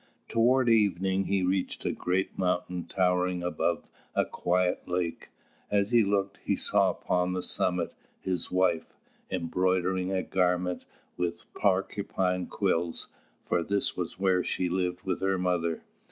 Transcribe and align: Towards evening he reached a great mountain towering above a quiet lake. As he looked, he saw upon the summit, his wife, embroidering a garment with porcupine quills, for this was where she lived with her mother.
Towards 0.29 0.71
evening 0.71 1.25
he 1.25 1.43
reached 1.43 1.85
a 1.85 1.91
great 1.91 2.35
mountain 2.35 2.85
towering 2.87 3.43
above 3.43 3.91
a 4.15 4.25
quiet 4.25 4.87
lake. 4.87 5.29
As 5.69 5.91
he 5.91 6.03
looked, 6.03 6.39
he 6.43 6.55
saw 6.55 6.89
upon 6.89 7.33
the 7.33 7.43
summit, 7.43 7.93
his 8.19 8.49
wife, 8.49 8.93
embroidering 9.29 10.11
a 10.11 10.23
garment 10.23 10.85
with 11.17 11.45
porcupine 11.53 12.47
quills, 12.47 13.09
for 13.45 13.61
this 13.61 13.95
was 13.95 14.19
where 14.19 14.43
she 14.43 14.69
lived 14.69 15.03
with 15.03 15.21
her 15.21 15.37
mother. 15.37 15.83